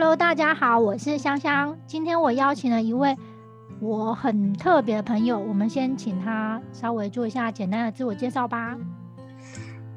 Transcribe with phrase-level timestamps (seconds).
[0.00, 1.76] Hello，大家好，我是香香。
[1.84, 3.16] 今天我邀请了一位
[3.80, 8.78] 我很特别的朋友，我们先请他稍微做一下简单的自我介绍吧。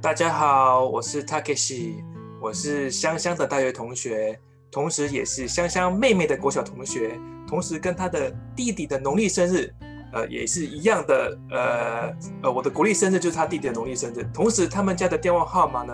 [0.02, 2.03] 大家好，我是 Takeshi，
[2.41, 4.39] 我是香香的大学同学，
[4.71, 7.15] 同时也是香香妹妹的国小同学，
[7.47, 9.71] 同时跟她的弟弟的农历生日，
[10.13, 12.11] 呃，也是一样的，呃
[12.41, 15.93] 呃，我的国历生日就是他弟弟的农历生日，同时他们家的电话号码呢？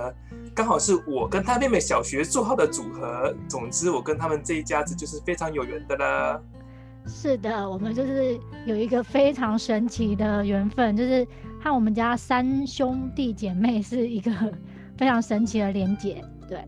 [0.58, 3.32] 刚好是我跟他妹妹小学做号的组合。
[3.48, 6.42] 总之，我跟他们这一家子就是非常有缘的啦。
[7.06, 11.26] 是的，我们就是有一个非常神奇的缘分，就是
[11.64, 14.32] 和我们家三兄弟姐妹是一个
[14.98, 16.26] 非常神奇的连结。
[16.50, 16.68] 对，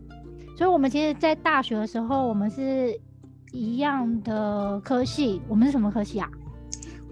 [0.56, 2.96] 所以，我们其实，在大学的时候，我们是
[3.50, 5.42] 一样的科系。
[5.48, 6.30] 我们是什么科系啊？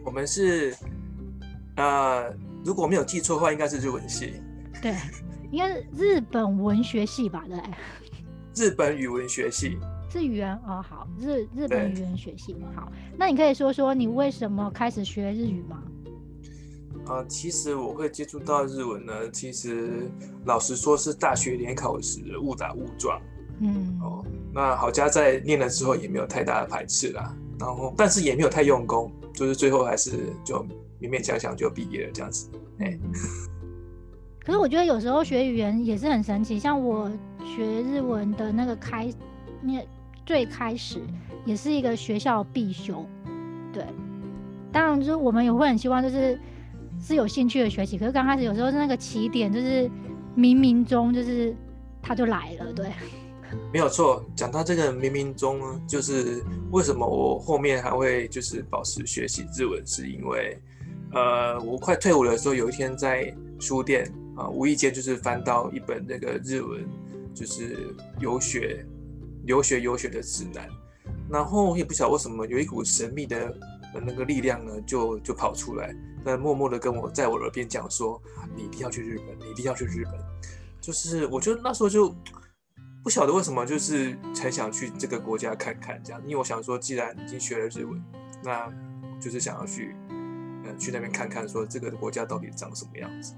[0.04, 0.72] 我们是，
[1.74, 2.32] 呃，
[2.64, 4.34] 如果没有记错的话，应该是日文系。
[4.80, 4.94] 对。
[5.50, 7.44] 应该是日本文学系吧？
[7.48, 7.58] 对，
[8.54, 9.78] 日本语文学系
[10.10, 10.84] 是语言哦。
[10.86, 12.90] 好，日日本语文学系好。
[13.16, 15.82] 那你可以说说你为什么开始学日语吗？
[17.06, 20.10] 啊，其实我会接触到日文呢，其实
[20.44, 23.20] 老实说是大学联考时误打误撞。
[23.60, 30.62] 嗯哦，那好家在念了之后也没有太大的排斥啦，然后但是也没有太用功，就是最后还是就
[31.00, 32.50] 勉勉强强就毕业了这样子。
[32.80, 32.98] 哎。
[34.48, 37.06] 可是我觉得有时候学语言也是很神奇，像我
[37.44, 39.06] 学日文的那个开，
[39.60, 39.86] 那
[40.24, 41.02] 最开始
[41.44, 43.04] 也是一个学校必修，
[43.74, 43.84] 对。
[44.72, 46.40] 当然就是我们也会很希望就是
[46.98, 49.86] 是有兴趣的学习，可是刚开始有时候是那个起点就是
[50.34, 51.54] 冥冥中就是
[52.00, 52.90] 它就来了，对。
[53.70, 60.58] 没有错，讲到这个冥冥中，就是为什么我后面还会就是保持学习日文，是因为
[61.12, 64.10] 呃我快退伍的时候，有一天在书店。
[64.38, 66.86] 啊，无意间就是翻到一本那个日文，
[67.34, 68.86] 就是游学、
[69.44, 70.68] 留学、游学的指南，
[71.28, 73.52] 然后也不晓得为什么有一股神秘的
[73.94, 75.92] 那个力量呢，就就跑出来，
[76.24, 78.22] 那默默的跟我在我耳边讲说
[78.54, 80.14] ：“你一定要去日本，你一定要去日本。”
[80.80, 82.14] 就是我觉得那时候就
[83.02, 88.00] 不晓得为什么，就是才想去这个国家看看这样，因为我想说，既然已经学了日文，
[88.44, 88.72] 那
[89.20, 89.96] 就是想要去，
[90.64, 93.34] 呃，去那边看看，说这个国家到底长什么样子。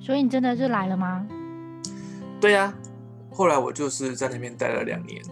[0.00, 1.26] 所以你真的是来了吗？
[2.40, 2.72] 对呀，
[3.30, 5.22] 后来我就是在那边待了两年，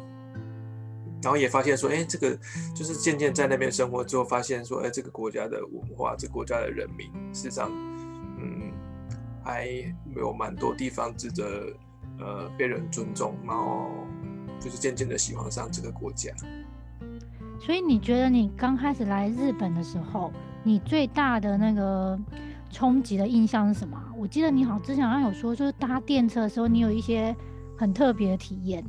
[1.22, 2.38] 然后也发现说，哎，这个
[2.74, 7.70] 就是渐渐在那边生活之后，发现说，哎，这个国家的文化，这国家的人民，事实上，
[8.38, 8.70] 嗯，
[9.42, 9.66] 还
[10.14, 11.72] 有蛮多地方值得
[12.20, 13.90] 呃被人尊重，然后
[14.60, 16.30] 就是渐渐的喜欢上这个国家。
[17.58, 20.30] 所以你觉得你刚开始来日本的时候，
[20.62, 22.18] 你最大的那个？
[22.70, 23.98] 冲击的印象是什么？
[24.18, 27.34] 我记得你好像之前好像有说，就是搭电车的时候，你有一些
[27.76, 28.84] 很特别的体验。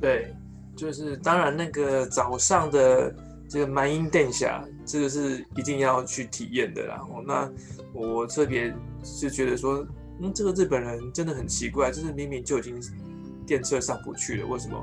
[0.00, 0.34] 对，
[0.74, 3.14] 就是当然那个早上的
[3.48, 6.86] 这个满音殿下，这个是一定要去体验的。
[6.86, 7.50] 然后，那
[7.92, 9.86] 我特别是觉得说，
[10.20, 12.80] 嗯，这个日本人真的很奇怪，就是明明就已经
[13.46, 14.82] 电车上不去了，为什么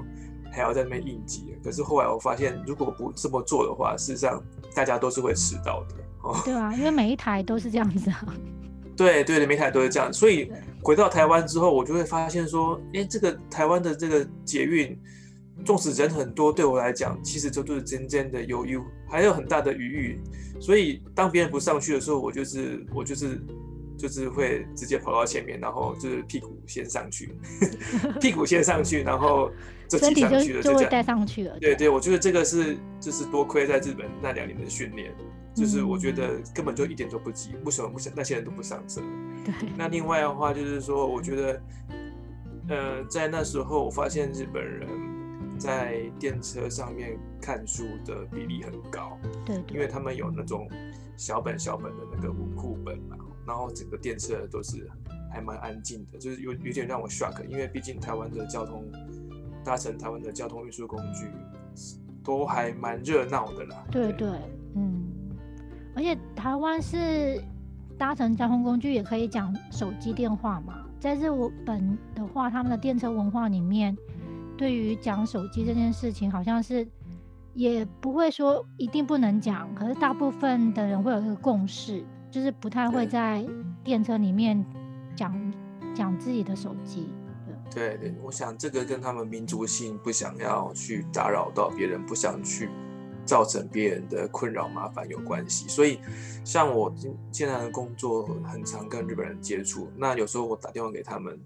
[0.52, 1.56] 还要在那边应急？
[1.64, 4.40] 可是后来我发现，如果不这么做的话，事实上
[4.76, 5.96] 大家都是会迟到的。
[6.22, 8.36] 哦对啊，因为每一台都是这样子啊。
[9.02, 10.14] 对对的，每台都是这样。
[10.14, 10.52] 所以
[10.84, 14.96] 回到台湾之后，我就会发现说，哎，这个台湾的这个捷运，
[15.66, 18.80] 纵使人很多，对我来讲，其实这都是真正的有优，
[19.10, 20.20] 还有很大的余裕。
[20.60, 23.42] 所以当别人不上去的时候，我就是我就是
[23.98, 27.36] 就是会直接跑到前面，然后就是屁股先上去，
[28.22, 29.52] 屁股先上去，然后
[29.98, 31.58] 就身体就就会带上去了。
[31.60, 35.14] 对对，我觉得这个是就是多亏在日本那两年的训练。
[35.54, 39.02] 就是我觉得根本就一点都不急，为什么不想那些人都不上车？
[39.44, 39.54] 对。
[39.78, 41.62] 那另外的话就是说，我觉得，
[42.70, 44.88] 呃，在那时候我发现日本人
[45.60, 49.20] 在电车上面看书的比例很高。
[49.46, 49.62] 对。
[49.74, 50.70] 因为他们有那种
[51.18, 54.90] 小本小本的那个文库本嘛，然后整个电车都是
[55.34, 58.90] 还蛮安静的，就是有有点让我 shock，因为毕竟台湾的交通
[59.64, 61.32] 搭乘台湾的交通运输工具
[62.24, 63.84] 都还蛮热闹的啦。
[63.92, 64.30] 对对，
[64.76, 65.04] 嗯。
[65.94, 67.44] 而且台湾是
[67.98, 71.30] 搭乘交通工具也可以讲手机电话嘛，在日
[71.66, 73.96] 本的话，他们的电车文化里面，
[74.58, 76.88] 对于讲手机这件事情，好像是
[77.54, 83.46] 也不会说一定不能讲，可是大部分的人会有一个共识，就是不太会在
[83.84, 84.66] 电车里面
[85.14, 85.54] 讲
[85.94, 87.10] 讲自己的手机。
[87.74, 92.70] 对对，我想这个跟他们民族性不想要去打扰到别人，不想去。
[93.24, 96.00] 造成别人的困扰麻烦有关系，所以
[96.44, 96.94] 像我
[97.32, 101.40] 现在的工作很常跟日本人接触，那有时候我打电话给他们，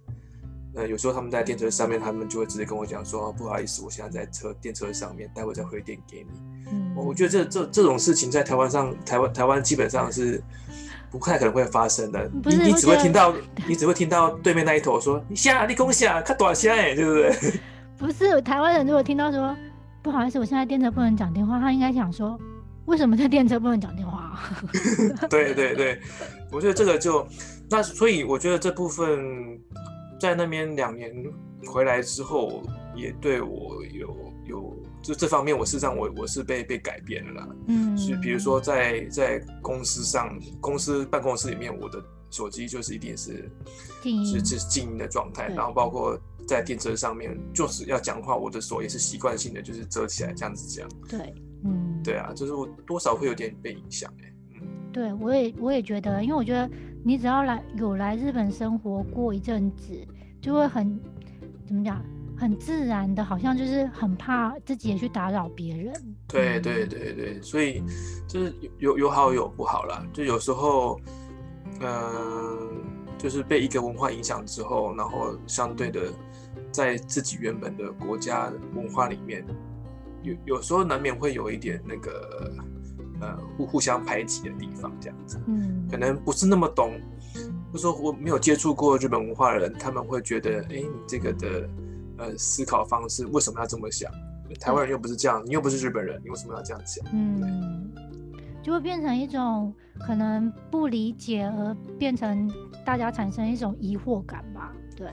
[0.74, 6.40] 呃，有时候他们在电车上面，他们就会直接跟我讲说，不好意思，我现在在车电车上面，待会再回电给你。
[6.72, 10.42] 嗯，我觉得这这这种事情在台湾上，台湾台湾基本上是
[11.20, 12.30] 不太可能会发生的。
[12.44, 13.34] 你你只会听到，
[13.68, 17.34] 你只会听到对面那一头说你下，你攻下，看多少下哎，对不对？
[17.98, 19.56] 不是台湾人，如果听到说
[20.04, 22.38] 不好意思，我现在电车不能讲电话，他应该想说，
[22.86, 25.28] 为什么在电车不能讲电话 啊？
[25.30, 26.00] 对对对，
[26.52, 27.26] 我觉得这个就
[27.70, 29.58] 那，所以我觉得这部分
[30.20, 31.12] 在那边两年
[31.68, 32.62] 回来之后，
[32.96, 34.16] 也对我有
[34.46, 34.75] 有
[35.06, 37.48] 就这方面，我事实上我我是被被改变了啦。
[37.68, 43.48] 嗯，是比如说在在公司上，公司办公室里面，我的手机就是一定是
[44.04, 50.90] 是是静音的状态，然后包括在电车上面，就是要讲话，我的手也是习惯性的就是遮起来这样子讲。
[51.08, 56.68] 对，嗯，对啊，就是我多少会有点被影响哎、嗯，对，我也我也觉得，因为我觉得
[57.04, 59.94] 你只要来有来日本生活过一阵子，
[60.42, 61.00] 就会很
[61.66, 62.04] 怎么讲，
[62.38, 65.94] 很自然的，好像就是很怕自己也去打扰别人。
[66.06, 66.16] 嗯。
[66.28, 67.84] 对对对对，所以
[68.28, 71.00] 就是有有有好有不好啦，就有时候，
[71.80, 72.58] 呃，
[73.18, 76.12] 就是被一个文化影响之后，然后相对的，
[76.72, 79.46] 在自己原本的国家文化里面，
[80.24, 82.52] 有有时候难免会有一点那个
[83.22, 85.88] 呃互互相排挤的地方，这样子，嗯。
[85.90, 87.00] 可能不是那么懂，
[87.72, 91.70] 或者说我没有接触过日本文化的人，他们会觉得，哎，你这个的
[92.18, 94.12] 呃思考方式为什么要这么想？
[94.60, 97.04] 台湾人又不是这样，你又不是日本人，你为什么要这样想？
[97.12, 97.92] 嗯，
[98.64, 102.50] 就会变成一种可能不理解，而变成
[102.86, 104.72] 大家产生一种疑惑感吧。
[104.96, 105.12] 对，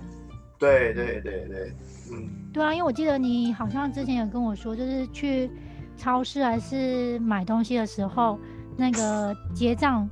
[0.58, 1.72] 对对对对，
[2.12, 5.50] 嗯，对啊，因为我记得你好像之前有跟我说，就是去
[5.96, 8.38] 超市还是买东西的时候，
[8.76, 10.08] 那个结账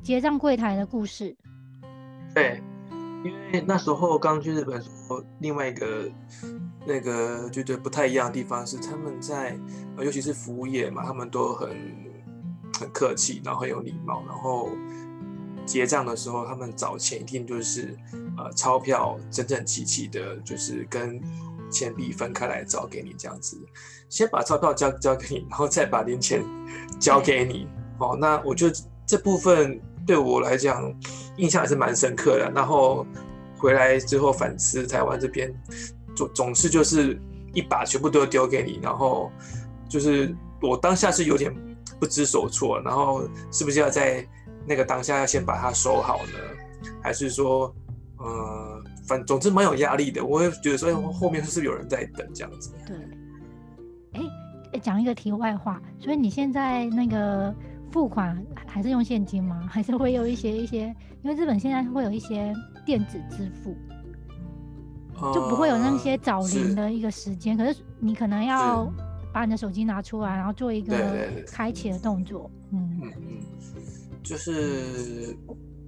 [0.00, 1.36] 结账柜台的故事。
[2.34, 2.62] 对，
[3.24, 6.08] 因为那时候刚去日本的时候，另外一个
[6.86, 9.58] 那个觉得不太一样的地方是，他们在
[9.96, 11.68] 呃尤其是服务业嘛，他们都很
[12.78, 14.70] 很客气，然后很有礼貌，然后
[15.66, 17.96] 结账的时候，他们找钱一定就是
[18.36, 21.20] 呃钞票整整齐齐的，就是跟
[21.70, 23.58] 钱币分开来找给你这样子，
[24.08, 26.42] 先把钞票交交给你，然后再把零钱
[26.98, 27.66] 交给你。
[27.98, 30.94] 哦，那我觉得这部分对我来讲
[31.38, 32.52] 印象还是蛮深刻的。
[32.54, 33.06] 然后
[33.56, 35.52] 回来之后反思台湾这边
[36.14, 37.18] 总总是就是
[37.54, 39.32] 一把全部都丢给你，然后
[39.88, 41.52] 就是我当下是有点
[41.98, 44.26] 不知所措，然后是不是要在
[44.66, 46.38] 那个当下要先把它收好呢？
[47.02, 47.74] 还是说，
[48.18, 50.24] 呃，反总之蛮有压力的。
[50.24, 52.70] 我会觉得说，后面是不是有人在等这样子？
[52.86, 54.20] 对，
[54.72, 57.52] 哎、讲一个题外话，所以你现在那个
[57.90, 59.66] 付款还是用现金吗？
[59.70, 62.54] 还是会有一些一些，因为日本现在会有一些
[62.84, 63.76] 电子支付，
[65.32, 68.92] 就不会有那些找零的一个时间，可是你可能要
[69.32, 72.50] 把你的手机拿出来，然后做一个开启的动作。
[72.72, 73.80] 嗯，嗯嗯，
[74.22, 75.36] 就是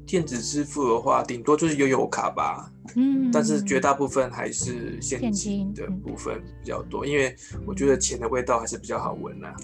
[0.06, 7.35] 电子支付的话，顶多就是悠游卡吧，嗯，但是绝大部分还是现现金的部分比较多，因为
[7.67, 9.55] 我觉得钱的味道还是比较好闻呐、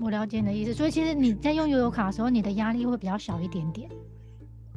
[0.00, 3.88] 我了解你的意思，所以其实你在用悠游卡的时候，你的压力会比较小一点点。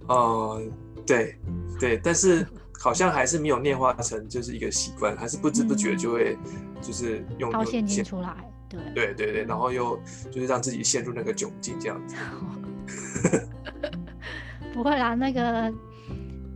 [0.07, 0.61] 哦、
[1.05, 1.35] 对
[1.79, 2.45] 对，但是
[2.79, 6.37] 好像还是没有内化成就是一个习惯，还是不知不觉就会
[6.81, 12.15] 就是用用掏现金出来，对，对对对，然后又就是让自己陷入那个窘境这样子。
[14.73, 15.73] 不会啦，那个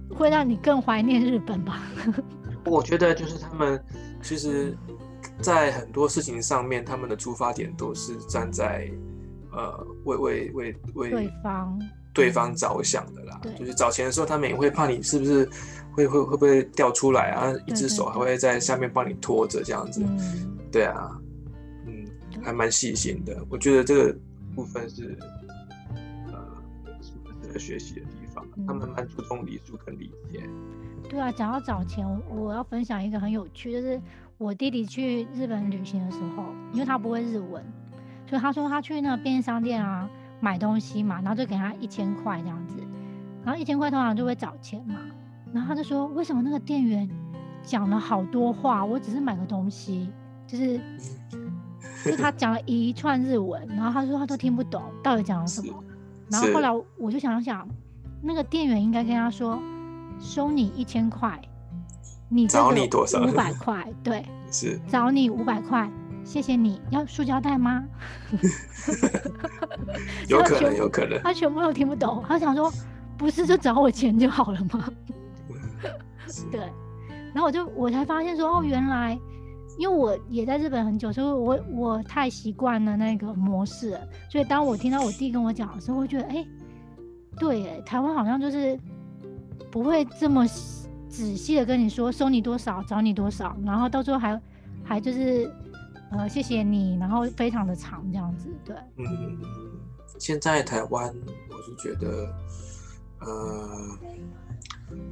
[0.09, 1.81] 会让你更怀念日本吧？
[2.65, 3.81] 我觉得就是他们
[4.21, 4.77] 其实，
[5.41, 8.89] 在很多事情上面，他们的出发点都是站在
[9.51, 11.79] 呃为为为为对方，
[12.13, 13.39] 对方着想的啦。
[13.57, 15.49] 就是找钱的时候，他们也会怕你是不是
[15.93, 17.53] 会会会不会掉出来啊？
[17.65, 20.03] 一只手还会在下面帮你拖着这样子。
[20.05, 21.19] 嗯，对啊，
[21.85, 22.05] 嗯，
[22.43, 23.41] 还蛮细心的。
[23.49, 24.15] 我觉得这个
[24.55, 25.17] 部分是
[26.27, 26.39] 呃
[27.01, 28.45] 是值得学习的地方。
[28.67, 30.41] 他们嗯蛮注重礼数跟礼节。
[31.09, 33.99] 对啊，讲到找钱，我我要分享一个很有趣，就是
[34.39, 37.61] 我弟弟去日本旅行的时候，因为他不会日文，
[38.25, 42.77] 所以他说他去那个便利商店啊买东西嘛，然后就给他一千块这样子，
[43.43, 44.95] 然后一千块通常就会找钱嘛，
[45.51, 47.07] 然后他就说为什么那个店员
[47.61, 50.09] 讲了好多话，我只是买个东西，
[50.47, 50.79] 就是
[52.05, 55.83] 就他讲了一串日文，然后他说他都听不懂到底讲了什么，
[56.31, 57.67] 然后后来我就想想，
[58.21, 59.61] 那个店员应该跟他说，
[60.17, 61.37] 收你一千块，
[62.29, 65.89] 你找你多少五百块，对， 是，找你五百块，
[66.23, 66.79] 谢谢你。
[66.91, 67.83] 要塑胶袋吗？
[70.29, 71.19] 有可能，有可能。
[71.23, 72.71] 他全部都听不懂，他想说，
[73.17, 74.87] 不是就找我钱就好了吗？
[76.51, 76.59] 对，
[77.33, 79.17] 然后我就我才发现说，哦，原来
[79.79, 86.45] 因为我也在日本很久，所以我我太习惯了那个模式了，所以当我听到我弟跟我讲的时候，我觉得，哎，
[87.39, 88.79] 对，哎，台湾好像就是
[89.71, 90.45] 不会这么
[91.09, 94.41] 仔细的跟你说收你多少，找你多少，然后到最后还
[94.83, 95.51] 还就是
[96.11, 99.37] 呃谢谢你，然后非常的长这样子，对，嗯，
[100.17, 101.13] 现在台湾
[101.49, 102.33] 我是觉得，
[103.21, 103.97] 呃。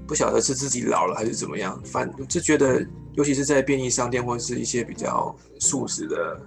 [0.07, 6.41] 不晓得是自己老了还是怎么样，反就觉得，尤其是在便利商店或者是一些比较素食的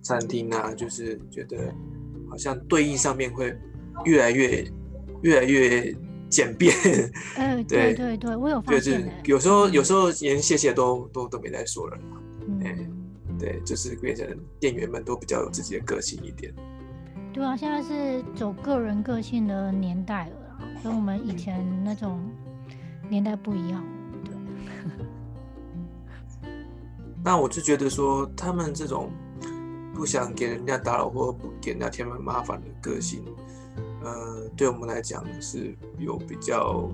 [0.00, 1.74] 餐厅啊，就是觉得
[2.30, 3.52] 好像对应上面会
[4.04, 4.64] 越来越
[5.22, 5.92] 越来越
[6.28, 6.74] 简便。
[7.36, 8.80] 哎，对对对，我有发现。
[8.80, 11.98] 就是有时候有时候连谢谢都都都没再说了。
[12.46, 14.26] 嗯，对，就是变成
[14.58, 16.54] 店员们都比较有自己的个性一点。
[17.32, 22.20] 对啊，现在是走个人个性的年代了，跟我们以前那种。
[23.10, 23.82] 年代不一样，
[24.22, 24.34] 对。
[27.24, 29.10] 那我就觉得说，他们这种
[29.94, 33.24] 不想给人家打扰或不给人家添麻烦的个性，
[34.02, 36.90] 呃，对我们来讲是有比较，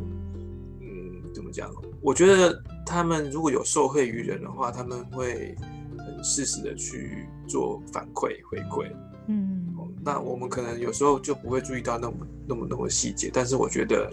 [0.80, 1.70] 嗯，怎么讲？
[2.00, 5.56] 我觉得他们如果有受惠于人的话，他们会
[5.98, 8.90] 很适时的去做反馈回馈。
[9.28, 9.60] 嗯。
[10.06, 14.12] 那我们可能有时候就不会注意到那么那么那么细节，但是我觉得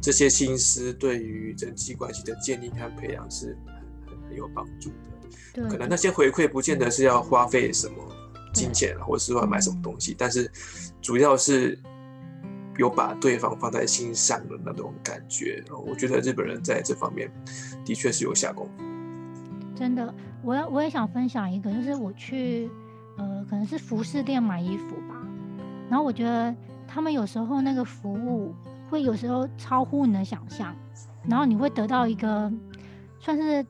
[0.00, 3.58] 这些心思对于人际关系的建立和培养是
[4.06, 4.94] 很很有帮助的。
[5.52, 7.96] 对，可能那些回馈不见得是要花费什么
[8.54, 10.48] 金钱，或者是要买什么东西，但是
[11.00, 11.76] 主要是
[12.78, 15.62] 有把对方放在心上的那种感觉。
[15.86, 17.30] 我觉得日本人在这方面
[17.84, 18.84] 的确是有下功夫。
[19.74, 22.70] 真的，我我也想分享一个，就是我去
[23.18, 25.16] 呃，可能是服饰店买衣服吧。
[25.88, 26.54] 然后我觉得
[26.86, 28.54] 他们有时候那个服务
[28.88, 30.74] 会有时候超乎你的想象，
[31.28, 32.50] 然后你会得到一个
[33.18, 33.64] 算是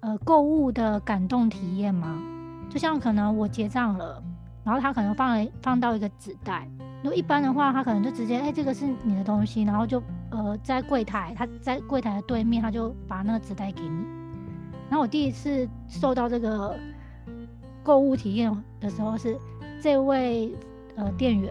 [0.00, 2.20] 呃购物的感动体验吗？
[2.70, 4.22] 就像可能我结账了，
[4.64, 6.66] 然后他可能放了放到一个纸袋，
[7.02, 14.04] 如果一般的话他可能就直接哎这个是你的东西，然后就呃在柜台他在柜台的对面他就把那个纸袋给你。
[14.88, 16.78] 然后我第一次受到这个
[17.82, 19.38] 购物体验的时候是
[19.80, 20.54] 这位。
[20.94, 21.50] 呃，店员，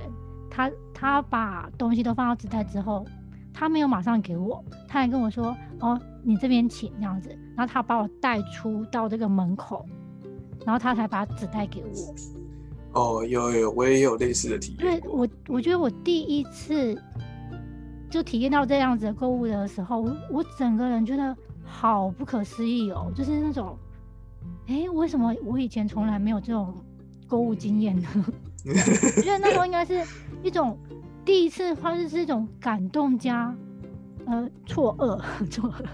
[0.51, 3.03] 他他把东西都放到纸袋之后，
[3.51, 9.83] 他没有马上给我，他还跟我说：“哦，你这边请这样子。”然后他把我带出到这个门口，
[10.63, 11.89] 然后他才把纸袋给我。
[12.93, 14.99] 哦，有有，我也有类似的体验。
[14.99, 16.95] 对我，我觉得我第一次
[18.09, 23.77] 就体验到这样子的购物的时候，我我整个人觉得好不可思议哦，就是那种，
[24.67, 26.73] 哎，为什么我以前从来没有这种
[27.27, 28.07] 购物经验呢？
[28.65, 30.05] 我觉得那时候应该是
[30.43, 30.77] 一种
[31.25, 33.55] 第一次，或者是一种感动加
[34.25, 35.85] 呃错愕，错愕。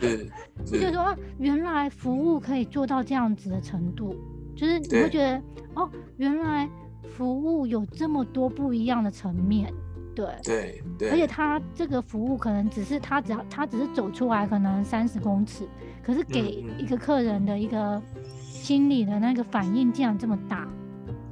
[0.00, 0.30] 是，
[0.64, 4.14] 就是说，原来服务可以做到这样子的程度，
[4.58, 5.40] 就是你会觉得
[5.74, 6.68] 哦，原来
[7.16, 9.72] 服务有这么多不一样的层面，
[10.16, 11.10] 对，对，对。
[11.10, 15.66] 而且他这个服务可能只是他只要他只是走出来可能三十公尺，
[16.02, 16.84] 可是给一。
[16.88, 20.66] 个客人的一个心理的那个反应竟然这么大。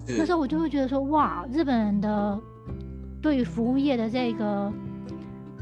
[0.06, 2.38] 那时候我就会觉得说，哇，日本人的
[3.22, 4.70] 对于服务业的这个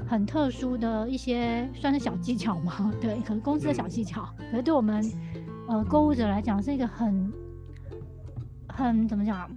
[0.05, 5.01] 很特殊的一些算是小技巧嘛， 对，可能公司的小技巧，可是对我们
[5.69, 7.33] 呃购物者来讲是一个很
[8.77, 9.51] 很怎么讲？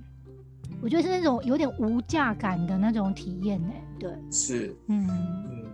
[0.81, 3.73] 我觉得是那种有点无价感的那种体验呢。
[3.99, 5.65] 对，是，嗯嗯，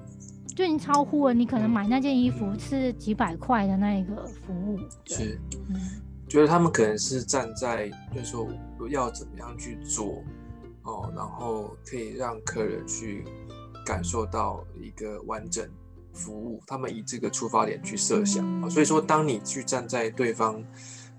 [0.56, 5.76] 就已经超乎了你可能买那件衣服是几百块的那一个服务，是，嗯。
[6.30, 8.48] 觉得他们可能是站在，就是说
[8.90, 10.24] 要怎么样去做
[10.82, 13.24] 哦，然后可以让客人去
[13.86, 15.70] 感受到一个完整
[16.12, 16.60] 服务。
[16.66, 20.64] 他们以这个出发点去设想，所以说当你去站在对方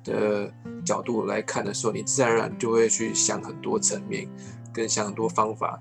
[0.05, 0.53] 的
[0.85, 4.29] 角度来看的时候，你自然而然就会去想很多层面，
[4.73, 5.81] 跟想很多方法，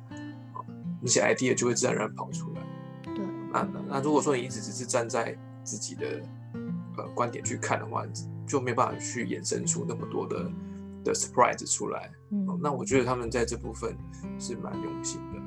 [1.02, 2.62] 那些 idea 就会自然而然跑出来。
[3.14, 6.22] 对，那那如果说你一直只是站在自己的
[6.98, 8.04] 呃观点去看的话，
[8.48, 10.52] 就没办法去衍生出那么多的
[11.04, 12.10] 的 surprise 出来。
[12.32, 13.96] 嗯，那我觉得他们在这部分
[14.40, 15.40] 是蛮用心的。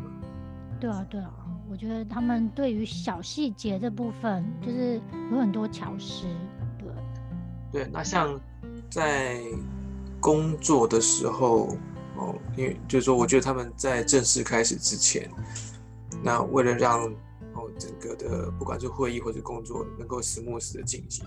[0.79, 1.33] 对啊，对啊，
[1.71, 5.01] 我觉得他们对于小细节这部分就是
[5.33, 6.27] 有很多巧思。
[6.79, 6.89] 对，
[7.73, 8.39] 对，那像
[8.91, 9.41] 在
[10.21, 11.77] 工作的时候，
[12.17, 15.31] 哦，因为就是说，我觉得他们在正式开始之前，
[16.23, 17.05] 那为了让
[17.55, 21.25] 哦整个的不管是会议或者工作能够 smooth 的进行，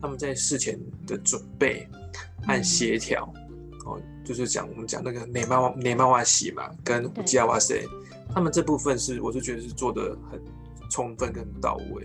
[0.00, 1.88] 他们在事前的准备
[2.46, 3.24] 和协调，
[3.86, 7.86] 哦，就是讲我们讲那个内马内曼瓦西嘛，跟吉亚瓦塞，
[8.34, 10.42] 他们这部分是我是觉得是做的很
[10.90, 12.04] 充分跟到位，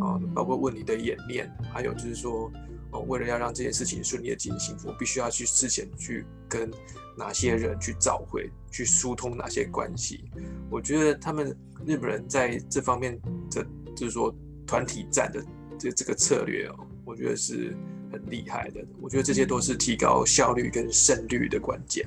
[0.00, 2.50] 啊，包括问你的演练，还有就是说，
[3.00, 6.70] 为了要让这件事情顺利的进行，我必须要去事前去跟
[7.16, 10.24] 哪些人去召回，去疏通哪些关系。
[10.70, 13.18] 我觉得他们日本人在这方面
[13.50, 14.34] 的，就是说
[14.66, 15.44] 团体战的
[15.78, 17.76] 这这个策略哦，我觉得是
[18.12, 18.84] 很厉害的。
[19.00, 22.06] 我觉得这些都是提高效率跟胜率的关键。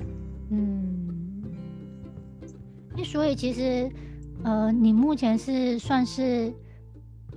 [0.50, 1.44] 嗯，
[3.04, 3.90] 所以其实，
[4.44, 6.52] 呃，你目前是算是。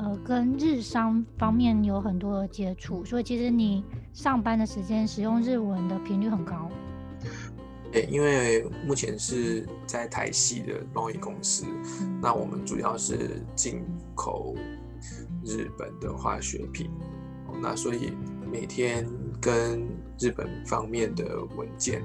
[0.03, 3.81] 呃，跟日商方面有很多的接触，所以其实你
[4.12, 6.69] 上班的时间使用日文的频率很高。
[7.89, 11.65] 对，因为目前是在台系的贸易公司，
[12.22, 13.81] 那我们主要是进
[14.13, 14.53] 口
[15.45, 16.91] 日本的化学品，
[17.62, 18.12] 那所以
[18.51, 19.07] 每天
[19.39, 19.88] 跟
[20.19, 22.03] 日本方面的文件、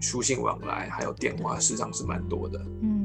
[0.00, 2.58] 书信往来，还有电话，实际上是蛮多的。
[2.80, 2.97] 嗯。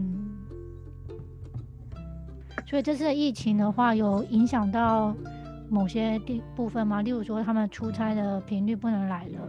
[2.65, 5.15] 所以这次疫情的话，有影响到
[5.69, 7.01] 某些地部分吗？
[7.01, 9.39] 例如说，他们出差的频率不能来了。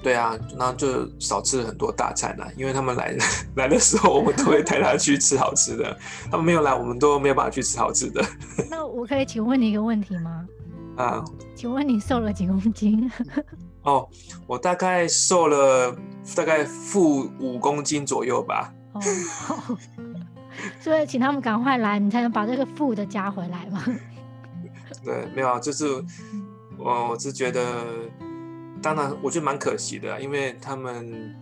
[0.00, 2.46] 对啊，那就少吃了很多大餐了。
[2.56, 3.16] 因为他们来
[3.56, 5.84] 来的时候，我们都会带他去吃好吃的；
[6.30, 8.24] 他们没有来，我们都没有办法去吃好吃的。
[8.70, 10.46] 那我可以请问你一个问题吗？
[10.96, 11.24] 啊，
[11.56, 13.10] 请问你瘦了几公斤？
[13.82, 14.08] 哦，
[14.46, 15.96] 我大概瘦了
[16.36, 18.72] 大概负五公斤左右吧。
[18.92, 19.00] 哦。
[20.80, 23.84] 所以，请他们赶快来，你才能把这个负的加回来嘛。
[25.04, 25.86] 对，没有，就是
[26.76, 27.84] 我，我是觉得，
[28.82, 31.34] 当然，我觉得蛮可惜的，因为他们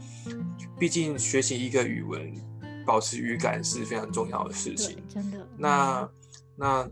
[0.79, 2.33] 毕竟学习一个语文，
[2.85, 4.99] 保持语感是非常重要的事情。
[5.09, 5.39] 真的。
[5.57, 6.09] 那
[6.57, 6.89] 那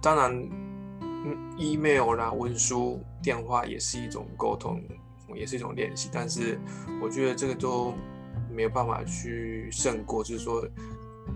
[0.00, 0.48] 当然
[1.56, 4.82] ，email 啦、文书、电话也是一种沟通，
[5.34, 6.10] 也是一种练习。
[6.12, 6.58] 但是，
[7.00, 7.94] 我觉得这个都
[8.50, 10.62] 没有办法去胜过，就是说。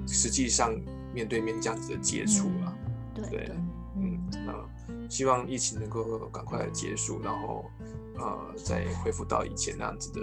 [0.07, 0.73] 实际上
[1.13, 2.73] 面对面这样子的接触啊，
[3.15, 3.51] 对，
[3.97, 7.65] 嗯，那希望疫情能够赶快结束，然后
[8.19, 10.21] 呃再恢复到以前那样子的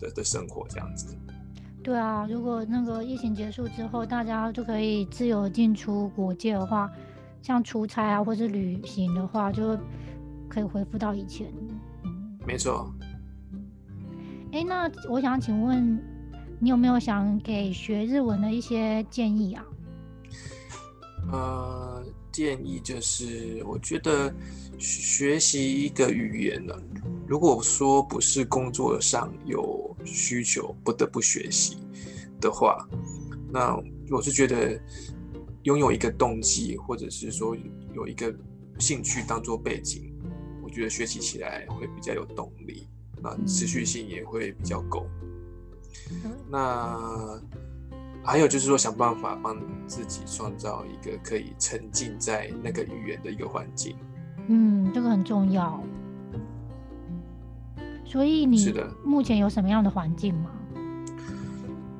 [0.00, 1.16] 的的生活这样子。
[1.82, 6.90] 对啊，如果那个疫情结束之后，大家就可以自由进出国界的话，
[7.42, 9.78] 像出差啊或是旅行的话，就
[10.48, 11.46] 可以恢复到以前。
[12.46, 12.92] 没错。
[14.52, 16.15] 哎，那我想请问。
[16.58, 19.64] 你有没有想给学日文的一些建议啊？
[21.30, 24.32] 呃，建议就是，我觉得
[24.78, 26.74] 学习一个语言呢，
[27.26, 31.78] 如果说不是工作上有需求不得不学习
[32.40, 32.88] 的话，
[33.52, 33.76] 那
[34.10, 34.80] 我是觉得
[35.64, 37.56] 拥有一个动机，或者是说
[37.92, 38.34] 有一个
[38.78, 40.14] 兴趣当做背景，
[40.62, 42.86] 我觉得学习起来会比较有动力，
[43.20, 45.06] 那持续性也会比较够。
[46.50, 47.40] 那
[48.22, 49.56] 还有就是说，想办法帮
[49.86, 53.96] 自己创造一个可以沉浸在那个语言的一个环境。
[54.48, 55.82] 嗯，这个很重要。
[58.04, 58.72] 所以你
[59.04, 60.50] 目前有什么样的环境吗？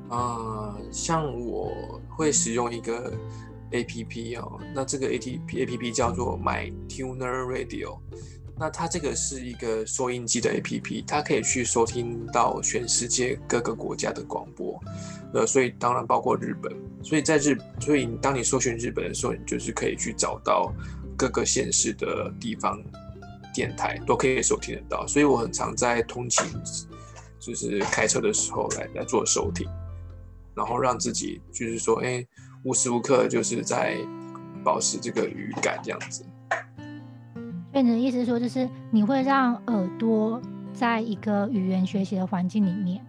[0.09, 3.13] 啊，像我会使用一个
[3.71, 7.99] A P P 哦，那这个 A T P A P P 叫做 My Tuner Radio。
[8.59, 14.79] 那它这个是一个收音机的 APP，它可以去收听到全世界各个国家的广播，
[15.33, 20.73] 呃，所以当然包括日本，所以在日，所以当你搜寻日本的时候，你就是可以去找到
[21.15, 22.81] 各个县市的地方
[23.53, 26.43] 电台都可以收听得到，所以我很常在通勤，
[27.39, 29.67] 就是开车的时候来来做收听，
[30.55, 32.25] 然后让自己就是说，哎，
[32.63, 33.97] 无时无刻就是在
[34.63, 36.25] 保持这个语感这样子。
[37.73, 40.41] 你的意思说，就是你会让耳朵
[40.73, 42.99] 在一个语言学习的环境里面。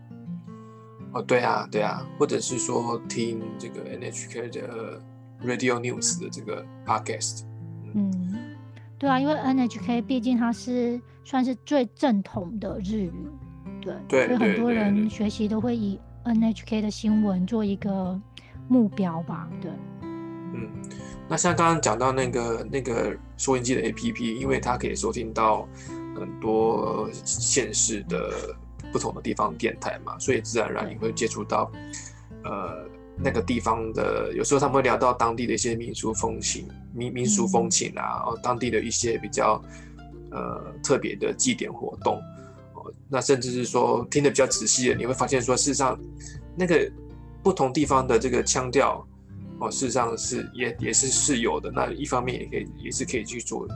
[1.13, 5.01] 哦，对啊，对啊，或者是说听这个 NHK 的
[5.43, 7.45] Radio News 的这个 Podcast。
[7.95, 8.57] 嗯，
[8.99, 13.13] 对啊，因为 NHK 毕竟它是算是最正统的日语，
[14.07, 18.21] 对，所以很多人学习都会以 NHK 的新闻做一个
[18.69, 19.71] 目标吧，对。
[21.29, 21.31] 嗯。
[21.31, 25.69] 那像刚刚讲到那个那个收音机的 APP，因为它可以收听到
[26.17, 28.57] 很多县市的
[28.93, 31.71] 不同的地方电台嘛，所以自然而然你会接触到
[32.45, 32.87] 呃
[33.17, 39.63] 那个地方的，有时候他们会聊到当地的一些民俗风情、民民俗风情啊，哦，当地的一些比较
[40.31, 42.17] 呃特别的祭典活动，
[42.75, 45.99] 哦，那甚至是说听得比较仔细的，你会发现说，事实上
[46.57, 46.91] 那个
[47.43, 49.07] 不同地方的这个腔调。
[49.61, 51.71] 哦，事实上是也也是是有的。
[51.71, 53.67] 那一方面也可以也是可以去做，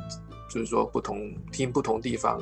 [0.50, 1.18] 就是说不同
[1.50, 2.38] 听不同地方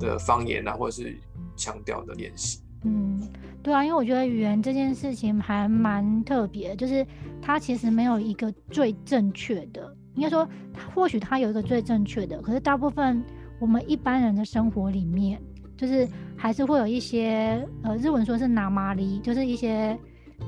[0.00, 1.18] 的方言啊，或者是
[1.56, 2.60] 腔调的练习。
[2.84, 3.20] 嗯，
[3.62, 7.04] 对啊，因为我觉得语言这件事情还蛮特别，就是
[7.42, 10.48] 它其实没有一个最正确的应该说，
[10.94, 13.22] 或许它有一个最正确的，可是大部分
[13.60, 15.40] 我们一般人的生活里面，
[15.76, 19.98] 就是还是会有一些呃，日文说是拿马里，就是一些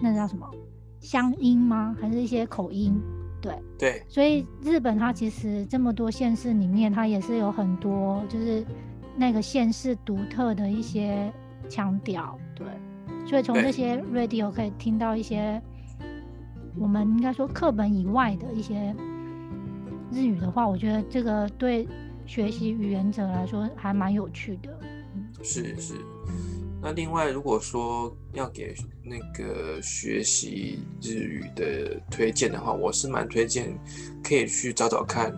[0.00, 0.48] 那叫什么
[1.00, 1.96] 乡音吗？
[2.00, 3.00] 还是一些口音？
[3.42, 8.62] 对对，所以日本它其实这么多县市里面，它也是有很多就是
[9.16, 11.32] 那个县市独特的一些
[11.68, 12.66] 腔调，对。
[13.26, 15.60] 所以从这些 radio 可以听到一些
[16.76, 18.94] 我们应该说课本以外的一些
[20.12, 21.88] 日语的话，我觉得这个对
[22.26, 24.78] 学习语言者来说还蛮有趣的。
[25.42, 25.94] 是是。
[26.82, 33.78] 那另外，如果说要给那个学习日语的推荐的话，我是蛮推荐
[34.24, 35.30] 可以去找找看，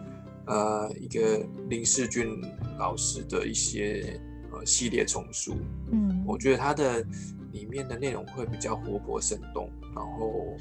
[0.47, 2.41] 呃，一个林世俊
[2.79, 4.21] 老师的一些
[4.53, 5.57] 呃系列丛书。
[5.91, 7.05] 嗯，我觉得他的
[7.51, 10.57] 里面的内容会比较活泼生动，然后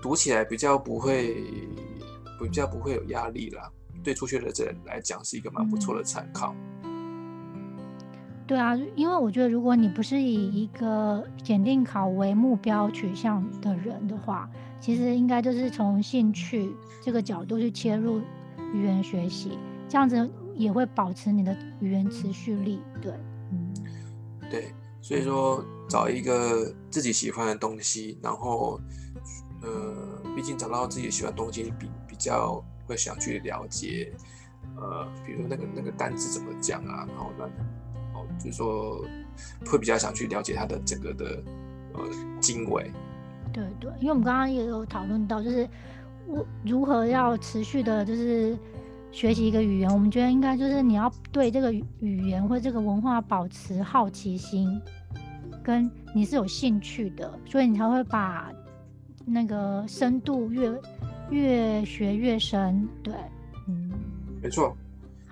[0.00, 1.34] 读起来比较不会
[2.40, 3.68] 比较不会有压力啦。
[4.04, 6.54] 对初学者来讲，是一个蛮不错的参考。
[8.48, 14.48] 对啊，因为我觉得，如果你不是以一个检定考为目标取向的人的话，
[14.80, 18.22] 其实应该就是从兴趣这个角度去切入
[18.72, 22.80] 语言学习，这样子也会保持你的语言持续力。
[23.02, 23.12] 对，
[23.52, 23.74] 嗯，
[24.50, 28.80] 对，所以说找一个自己喜欢的东西，然后，
[29.60, 34.10] 呃，毕竟找到自己喜欢东西，比比较会想去了解，
[34.74, 37.46] 呃，比如那个那个单字怎么讲啊，然后呢。
[38.38, 39.04] 就是说，
[39.66, 41.42] 会比较想去了解它的整个的
[41.94, 42.00] 呃
[42.40, 42.90] 经纬。
[43.52, 45.68] 对对，因为我们刚刚也有讨论到，就是
[46.26, 48.56] 我如何要持续的，就是
[49.10, 49.90] 学习一个语言。
[49.90, 54.80] 我们觉得应该就是你要对这个语言或这个文化保持好奇心，
[55.64, 58.52] 跟你是有兴趣的，所以你才会把
[59.24, 60.70] 那个深度越
[61.30, 62.86] 越学越深。
[63.02, 63.14] 对，
[63.66, 63.90] 嗯，
[64.42, 64.76] 没错。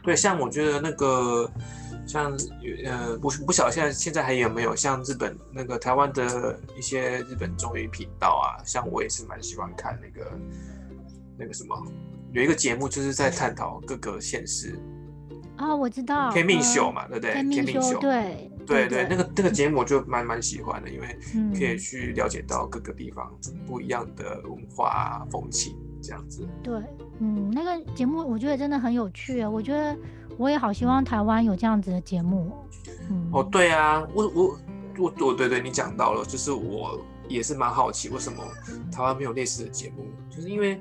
[0.07, 1.51] 对，像我觉得那个。
[2.09, 2.33] 像
[2.85, 10.31] 呃不不晓得现在现在还有没有像日本那个台湾的一些日本综艺频道啊，像我也是蛮喜欢看那个
[11.37, 11.77] 那个什么，
[12.31, 14.79] 有一个节目就是在探讨各个现实
[15.57, 17.33] 啊，我知道天命秀嘛，对不对？
[17.33, 21.19] 天命秀，对对对，那个那个节目我就蛮蛮喜欢的，因为
[21.59, 23.31] 可以去了解到各个地方
[23.67, 26.47] 不一样的文化风情这样子。
[26.63, 26.81] 对，
[27.21, 29.97] 嗯，那个节目我觉得真的很有趣啊，我觉得。
[30.39, 32.53] 我也好希望台湾有这样子的节目
[33.33, 33.41] 哦。
[33.41, 34.59] 哦，对啊，我我
[34.99, 38.45] 我我对对，你讲到了，就是我也是蛮好奇，为什么
[38.93, 40.05] 台湾没有类似的节目？
[40.29, 40.79] 就是因为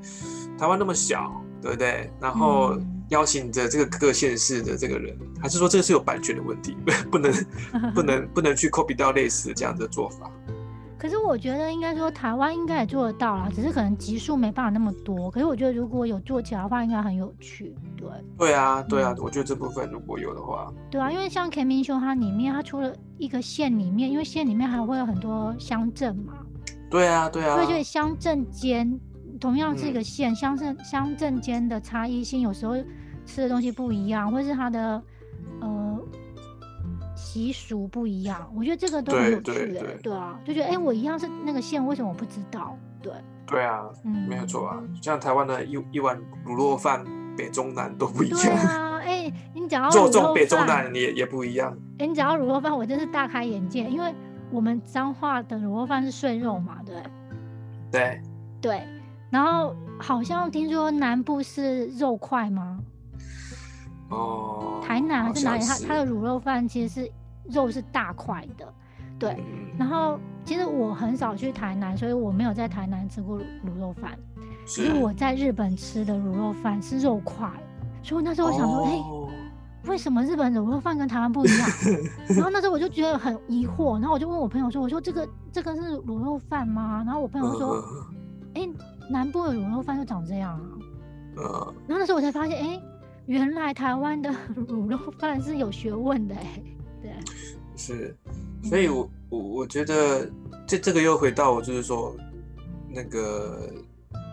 [0.60, 2.12] 台湾那么小，对不对？
[2.20, 2.78] 然后
[3.10, 6.76] 邀请着这个各县市的这个人，还是说这个是有版权的问题，
[7.12, 7.34] 不能
[7.94, 10.30] 不能不能去 copy 到类似这样的做法？
[10.98, 15.30] 可是我觉得应该说台湾应该也做得到啦，只是可能集数没办法那么多。
[15.30, 17.76] 可是我觉得如果有做起来的话，应该很有趣。
[17.96, 18.08] 对，
[18.40, 26.34] 对啊，对啊，我觉得这部分如果有的话，对啊，因为像 K 明秀它里面，它除了一个县里面，因为县里面还会有很多乡镇嘛。
[26.90, 27.56] 对啊，对啊。
[27.56, 29.00] 所以就乡镇间
[29.46, 32.74] 同样是一个县，乡镇乡镇间的差异性，有时候
[33.26, 35.02] 吃的东西不一样，或是它的
[35.62, 36.00] 呃。
[37.16, 42.78] 习俗不一样，我觉得这个都很有趣的，对啊，就觉得哎，我一样是那个县，为什么我不知道？
[43.02, 43.12] 对，
[43.46, 47.06] 对啊，嗯，没有错啊，像台湾的一一碗卤肉饭，
[47.38, 48.40] 北中南都不一样。
[48.40, 51.78] 对啊，哎，你讲到做中北中南也也不一样。
[52.00, 54.14] 哎，你讲到卤肉饭，我真是大开眼界，因为
[54.52, 56.96] 我们彰化的卤肉饭是碎肉嘛，对。
[57.92, 58.22] 对。
[58.62, 58.82] 对，
[59.30, 62.80] 然后好像听说南部是肉块吗？
[64.10, 64.80] 哦。
[64.84, 65.64] 台南还是哪里？
[65.64, 67.12] 它它的卤肉饭其实是。
[67.48, 68.74] 肉是大块的，
[69.20, 69.38] 对。
[69.78, 74.18] 然后其实我很少去台南，所以我没有在台南吃过卤肉饭。
[74.64, 77.48] 可是我在日本吃的卤肉饭是肉块，
[78.02, 79.00] 所以那时候我想说，哎，
[79.88, 81.70] 为什么日本卤肉饭跟台湾不一样？
[82.36, 87.80] 然后那时候我就觉得很疑惑，然后我就问我朋友说：“我说这个这个是卤肉饭吗？”然后我朋友说
[88.56, 88.68] ：“哎，
[89.10, 90.60] 南部的卤肉饭就长这样
[91.38, 92.82] 啊。”然后那时候我才发现，哎，
[93.28, 94.30] 原来台湾的
[94.68, 96.62] 卤肉饭是有学问的，哎。
[97.04, 97.12] 对
[97.78, 98.16] 是，
[98.64, 100.28] 所以，我我我觉得
[100.66, 102.16] 这这个又回到，就是说，
[102.90, 103.70] 那个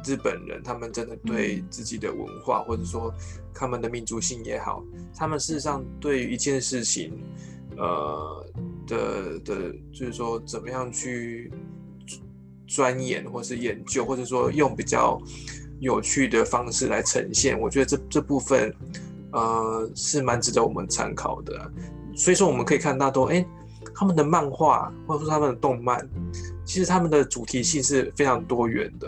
[0.07, 3.13] 日本人，他们真的对自己的文化，或者说
[3.53, 4.83] 他们的民族性也好，
[5.15, 7.13] 他们事实上对于一件事情，
[7.77, 8.47] 呃
[8.87, 11.53] 的的，就是说怎么样去
[12.75, 15.21] 钻研，或是研究，或者说用比较
[15.81, 18.75] 有趣的方式来呈现，我觉得这这部分，
[19.33, 21.71] 呃，是蛮值得我们参考的。
[22.17, 23.45] 所以说，我们可以看到，都哎，
[23.95, 26.09] 他们的漫画或者说他们的动漫，
[26.65, 29.07] 其实他们的主题性是非常多元的。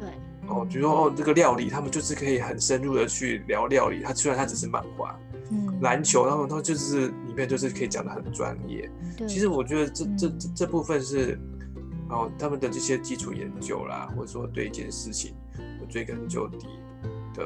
[0.00, 0.08] 对
[0.48, 4.00] 哦，比如说哦，这个料理，他们就是可以很深入的去聊料理。
[4.02, 5.18] 他虽然他只是漫画，
[5.50, 8.90] 嗯，篮球，他们他就是里面就是可以讲的很专业。
[9.18, 11.38] 对其实我觉得这这嗯这这部分是，
[12.12, 15.34] 然后，他们的这些基础研究啦，或者说对一件事情
[15.80, 16.68] 我追根究底
[17.32, 17.42] 的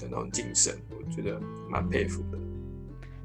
[0.00, 2.38] 的那种精神，我觉得蛮佩服的。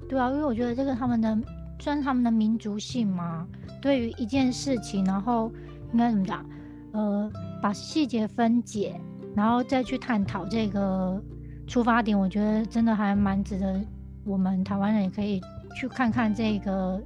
[0.07, 1.35] 对啊，因为我觉得这个他们的
[1.79, 3.47] 算是他们的民族性嘛，
[3.81, 5.51] 对于一件事情，然后
[5.91, 6.45] 应该怎么讲？
[6.91, 7.31] 呃，
[7.63, 9.01] 把细节分解，
[9.35, 11.19] 然后再去探讨这个
[11.65, 13.81] 出发点，我觉得真的还蛮值得
[14.23, 15.41] 我们台湾人也可以
[15.75, 17.01] 去看看这个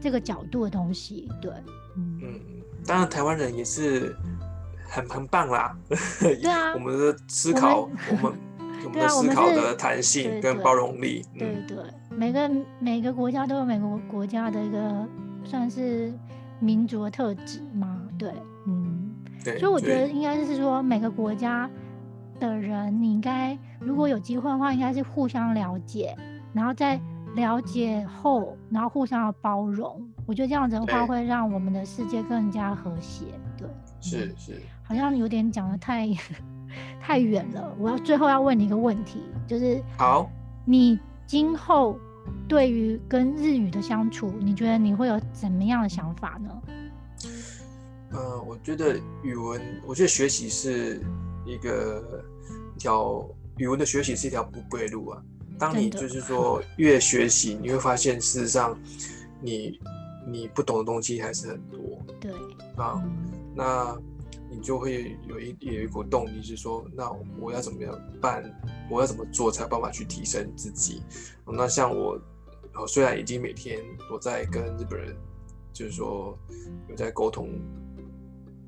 [0.00, 1.30] 这个角度的东西。
[1.42, 1.52] 对，
[2.86, 4.14] 当然台湾人也是
[4.88, 5.76] 很很棒啦。
[6.20, 8.32] 对啊 我们的思考，我们
[8.84, 15.06] 我们 的思考的弹性跟包容力，嗯，对对，每个每个国家都有每个国家的一个
[15.44, 16.12] 算是
[16.60, 18.00] 民族的特质嘛。
[18.18, 18.32] 对，
[18.66, 19.14] 嗯。
[19.44, 19.58] 对。
[19.58, 21.68] 所以我觉得应该是说，每个国家
[22.40, 26.16] 的人，你应该如果有机会的话，应该是互相了解，
[26.52, 26.98] 然后在
[27.36, 30.04] 了解后，然后互相的包容。
[30.26, 33.26] 我觉得这样子的话，对会让我们的世界更加和谐。
[33.56, 33.68] 对，
[34.00, 36.08] 是是，好像有点讲的太
[37.00, 37.72] 太远了。
[37.78, 40.28] 我要最后要问你一个问题，就是好。
[40.64, 41.96] 你今后
[42.48, 46.50] 对于跟日语的相处，你觉得你会有怎么样的想法呢？
[48.12, 51.00] 呃，我觉得语文，我觉得学习是
[51.44, 52.24] 一个
[52.74, 53.24] 一条
[53.58, 55.22] 语文的学习是一条不归路啊。
[55.58, 58.78] 当你就是说越学习，你会发现事实上
[59.40, 59.80] 你
[60.26, 61.78] 你不懂的东西还是很多
[62.20, 62.30] 对，
[62.76, 63.02] 啊。
[63.04, 63.98] 嗯那
[64.50, 68.44] 你就会有一有一股动力，是说，那我要怎么样办？
[68.90, 71.02] 我要怎么做才有办法去提升自己？
[71.46, 72.20] 那像我，
[72.74, 73.80] 呃虽然已经每天
[74.12, 75.16] 我在跟日本人，
[75.72, 76.38] 就是说
[76.88, 77.48] 有在沟通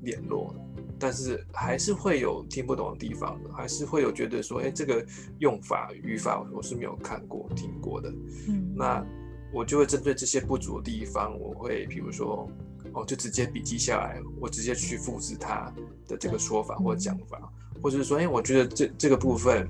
[0.01, 0.53] 联络，
[0.97, 5.05] 但是还是会有听不懂的地方，还是会有觉得说，哎，这个
[5.39, 8.09] 用法语法我是没有看过听过的。
[8.47, 9.05] 嗯，那
[9.53, 12.49] 我就会针对这些不足的地方，我会比如说，
[12.93, 15.73] 哦，就直接笔记下来，我直接去复制它
[16.07, 19.67] 的这个说法或者讲法，或者是说，哎，我觉得这这个部分，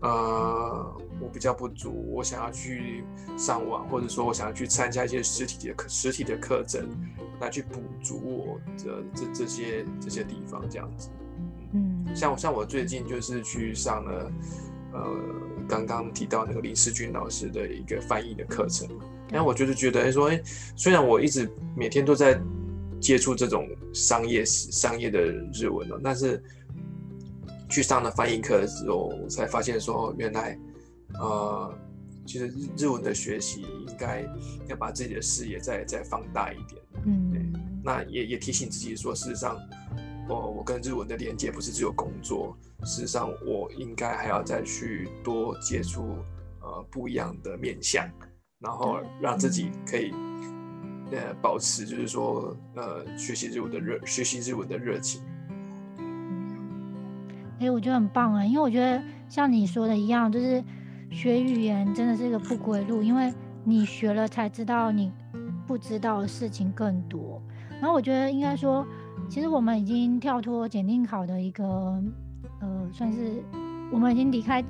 [0.00, 3.04] 呃，我比较不足，我想要去
[3.36, 6.88] 上网，或者说我想要去参加一些实体的课实体的课程，
[7.40, 11.08] 来去补足我的这这些这些地方，这样子。
[11.72, 14.32] 嗯，像像我最近就是去上了，
[14.92, 15.16] 呃，
[15.68, 20.40] 刚刚提到那个林世军老师的一个翻译的课程嘛，然后我就是觉得，哎，说，哎，
[20.74, 22.40] 虽然我一直每天都在
[23.00, 25.20] 接触这种商业商业的
[25.52, 26.42] 日文了，但是
[27.68, 30.58] 去上了翻译课之后，我才发现说，原来，
[31.14, 31.74] 呃，
[32.26, 34.24] 其实日日文的学习应该
[34.68, 36.80] 要把自己的视野再再放大一点。
[37.04, 39.56] 嗯，那也也提醒自己说，事实上，
[40.28, 46.02] 我我跟日文的连接不是只有工作，事实上我应该还要再去多接触
[46.60, 48.08] 呃不一样的面向，
[48.60, 50.12] 然后让自己可以
[51.10, 55.22] 呃保持就是说呃学习日文的热学习日文的热情。
[57.60, 60.64] 哎、我觉得很棒啊，因为我觉得像你说的一样，就是
[61.10, 63.32] 学语言真的是一个不归路，因为
[63.64, 65.12] 你学了才知道你
[65.66, 67.42] 不知道的事情更多。
[67.80, 68.86] 然后我觉得应该说，
[69.28, 72.02] 其实我们已经跳脱检定考的一个
[72.60, 73.42] 呃，算是
[73.90, 74.64] 我们已经离开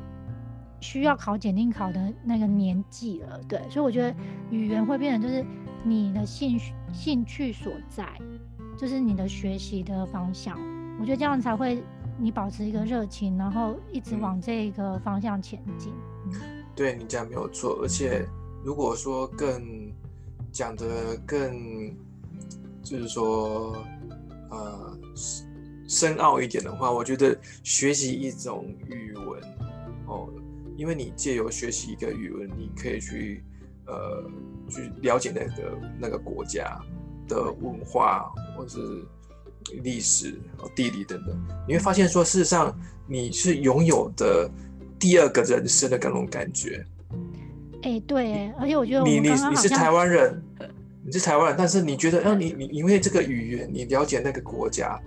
[0.81, 4.14] 需要考检定考的那个年纪了，对，所以我觉得
[4.50, 5.44] 语言会变成就是
[5.85, 8.07] 你的兴趣兴趣所在，
[8.79, 10.59] 就是你的学习的方向。
[10.98, 11.83] 我觉得这样才会
[12.18, 15.92] 你保持一个热情，然后一直往这个方向前进。
[16.75, 18.27] 对你讲没有错，而且
[18.64, 19.93] 如果说更
[20.53, 21.95] 讲的更，
[22.83, 23.85] 就是说
[24.51, 24.99] 呃
[25.87, 29.40] 深奥一点的话，我觉得学习一种语文
[30.07, 30.29] 哦，
[30.77, 33.45] 因为你借由学习一个语文，你可以去
[33.87, 34.25] 呃
[34.69, 36.81] 去了解那个那个国家
[37.29, 39.05] 的文化或是
[39.83, 40.40] 历史、
[40.75, 41.37] 地理等等，
[41.69, 44.51] 你会发现说，事实上你是拥有的
[45.00, 46.84] 第二个人生的那种感觉。
[47.82, 50.40] 哎、对哎，而且我觉得我你你你是台湾人，
[51.02, 55.00] 你是台湾人，但是你觉得，啊，你你因为这个语言，你了解那个国家，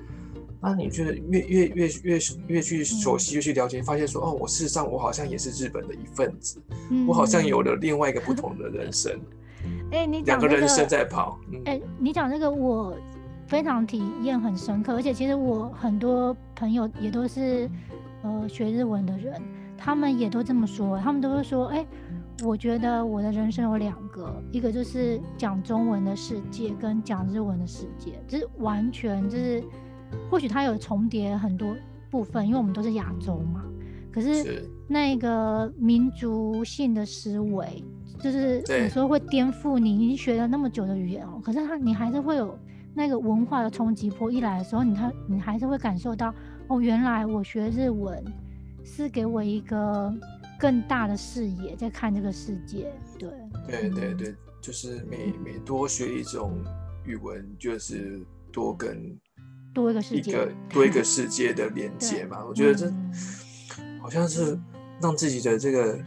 [0.60, 6.60] 那你觉得越越越越越去熟悉，越去了解，发现说，哦，我事实上我好像也是日本的一份子，
[7.08, 9.12] 我好像有了另外一个不同的人生，
[9.94, 12.98] 哎、你两个人生在跑，嗯，哎、你讲这个我
[13.46, 17.70] 非常体验很深刻，而且其实我很多朋友也都是
[18.24, 19.40] 呃学日文的人，
[19.78, 21.86] 他们也都这么说，他们都会说，哎、
[22.44, 29.64] 我觉得我的人生有两个，一个就是讲中文的世界，跟讲日文的世界，就是完全就是，
[30.30, 31.76] 或许它有重叠很多
[32.10, 33.64] 部分，因为我们都是亚洲嘛。
[34.12, 37.84] 可是是那个民族性的思维，
[38.20, 42.56] 就是有时候会颠覆你已经学了那么久的语言哦，可是它你还是会有
[42.94, 46.32] 那个文化的冲击波一来的时候，你看你还是会感受到
[46.68, 48.24] 哦，原来我学日文
[48.84, 50.14] 是给我一个
[50.60, 53.30] 更大的视野在看这个世界，对，
[53.68, 56.64] 对对对，就是每每多学一种
[57.06, 59.18] 语文，就是多跟
[59.74, 62.44] 多一个世界一个多一个 世界的连接嘛。
[62.46, 63.12] 我觉得这嗯
[64.02, 64.60] 好像是
[65.02, 65.98] 让自己的这个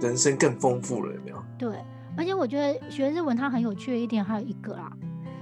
[0.00, 1.42] 人生更丰富了，有没有？
[1.56, 1.76] 对，
[2.16, 4.92] 而且我觉得学日文它很有趣的一点还有一个啦，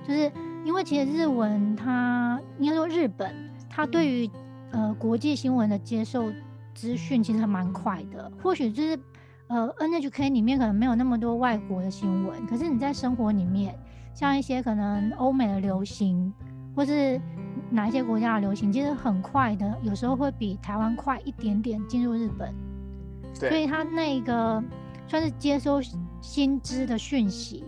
[0.07, 0.31] 就是
[0.65, 3.35] 因为其实日文它应该说日本，
[3.69, 4.31] 它对于
[4.71, 6.31] 呃国际新闻的接受
[6.75, 8.31] 资讯其实还蛮快的。
[8.43, 8.99] 或许就是
[9.49, 13.79] 呃 NHK 里面可能没有那么多外国的新闻，可是你在生活里面，
[14.15, 16.33] 像一些可能欧美的流行，
[16.75, 17.21] 或是
[17.71, 22.55] 哪一些国家的流行，其实很快的，有时候会比台湾快一点点进入日本。
[23.33, 24.63] 所以他那个
[25.07, 25.81] 算是接收
[26.21, 27.65] 新知的讯息，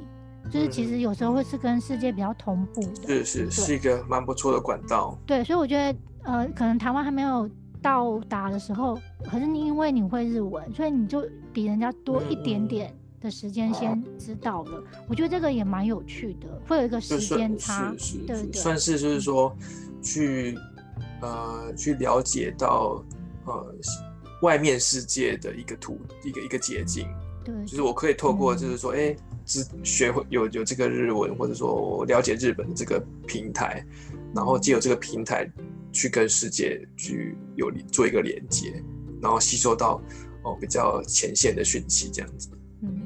[0.50, 3.06] 就是其实有时候会是跟世界比较同步的。
[3.06, 5.16] 是是是一个蛮不错的管道。
[5.24, 7.48] 对，所以我觉得呃，可能台湾还没有
[7.82, 14.82] 到达的时候，可是你因为你会日文，所以你就比人家多一点点的时间先知道了。
[15.08, 17.92] 我觉得这个也蛮有趣的，会有一个时间差，
[18.26, 18.52] 对对？
[18.52, 19.54] 算是就是说
[20.00, 20.56] 去
[21.20, 23.04] 呃去了解到
[23.46, 23.74] 呃
[24.42, 27.06] 外面世界的一个途一个一个捷径，
[27.44, 27.52] 对。
[27.64, 29.14] 就是我可以透过嗯就是说哎
[29.44, 33.84] 知学会有有这个日文，或者说我了解日本的这个平台，
[34.34, 35.50] 然后借由这个平台
[35.92, 38.82] 去跟世界去有做一个连接，
[39.20, 40.00] 然后吸收到
[40.42, 42.50] 哦比较前线的讯息这样子。
[42.82, 43.00] 嗯，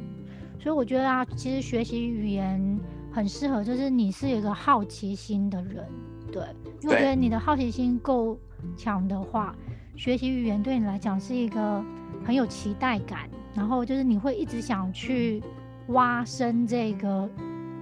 [0.60, 2.80] 所以我觉得啊，其实学习语言
[3.12, 5.84] 很适合，就是你是有一个好奇心的人，
[6.32, 6.44] 对，
[6.82, 8.38] 因为我觉得你的好奇心够
[8.76, 9.54] 强的话，
[9.96, 11.84] 学习语言对你来讲是一个
[12.24, 15.42] 很有期待感，然后就是你会一直想去
[15.88, 17.28] 挖深这个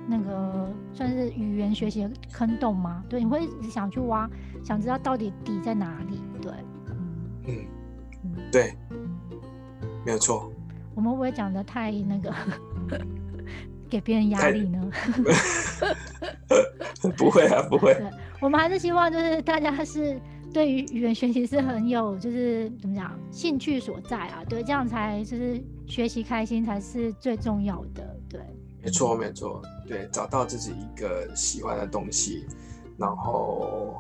[0.07, 3.03] 那个算是语言学习的坑洞吗？
[3.09, 4.29] 对，你会一直想去挖，
[4.63, 6.53] 想知道到底底在哪里，对，
[7.47, 7.57] 嗯。
[8.51, 8.73] 对，
[10.05, 10.51] 没有错。
[10.95, 12.33] 我们会不会讲的太那个，
[13.91, 14.91] 给别人压力呢？
[17.19, 17.93] 不会啊，不会。
[17.95, 18.09] 对，
[18.41, 20.19] 我们还是希望就是大家是
[20.53, 28.41] 对于语言学习是很有就是怎么讲兴趣所在啊，对，这样才就是学习开心才是最重要的，对，
[28.85, 32.47] 没错，没错，对，找到自己一个喜欢的东西，
[32.99, 33.97] 然后，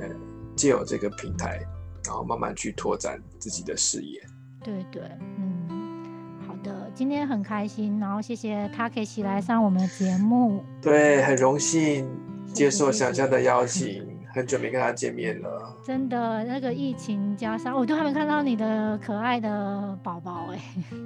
[0.00, 0.08] 呃，
[0.56, 1.60] 借由这个平台，
[2.06, 4.18] 然后慢慢去拓展自己的视野。
[4.64, 5.02] 对对，
[5.38, 12.08] 嗯，好的，今天很开心，然后谢谢他可以起来上我们的节目，对，很荣幸
[12.54, 12.98] 接受谢谢。
[13.04, 15.76] 想象的邀请，很久没跟他见面了。
[15.84, 20.60] 真的那个疫情加上我都还没看到你的可爱的宝宝哎，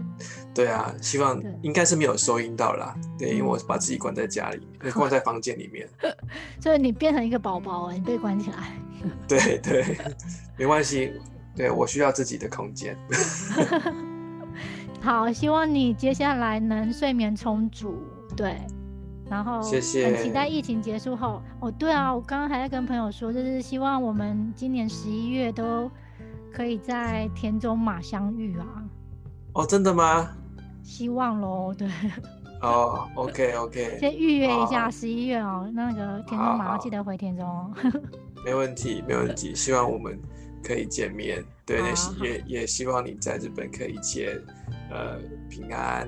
[0.54, 2.94] 对啊，希望对应该是没有收音到啦。
[3.18, 5.88] 对，因为我把自己关在家里，关在房间里面。
[6.60, 8.72] 所以你变成一个宝宝哎，你被关起来。
[9.28, 9.96] 对对，
[10.56, 11.12] 没关系，
[11.56, 12.96] 对我需要自己的空间。
[15.02, 18.02] 好，希望你接下来能睡眠充足，
[18.34, 18.56] 对，
[19.28, 21.42] 然后很期待疫情结束后。
[21.60, 25.90] 哦，对啊，我刚刚还在跟朋友说，就是希望我们今年十一月都
[26.52, 28.66] 可以在田中马相遇啊，
[29.54, 30.28] 哦，真的吗？
[30.82, 31.88] 希望喽，对，
[32.60, 37.72] 哦，OK OK， 先预约一下好十一月哦，那个田中马要记得回田中哦。
[38.44, 39.54] 没问题，没问题。
[39.54, 40.20] 希望我们
[40.62, 41.42] 可以见面。
[41.64, 41.80] 对，
[42.20, 44.38] 也也也希望你在日本可以一切
[44.90, 46.06] 呃平安。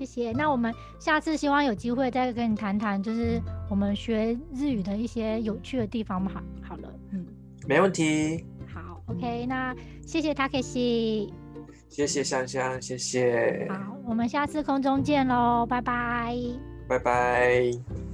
[0.00, 0.32] 好，谢谢。
[0.32, 6.30] 那我们下次希望有机会再跟你谈谈，就是我们学日语的一些有趣的地方嘛。
[6.34, 7.26] 好，好了，嗯，
[7.68, 8.46] 没问题。
[8.72, 9.74] 好，OK，那
[10.06, 11.30] 谢谢 Takeshi。
[11.88, 16.34] 谢谢香香，谢谢，好，我们下次空中见喽，拜拜。
[16.88, 18.09] 拜拜。